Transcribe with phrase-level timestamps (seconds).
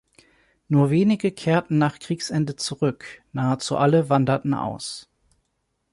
[0.67, 5.07] Nur wenige kehrten nach Kriegsende zurück; nahezu alle wanderten aus.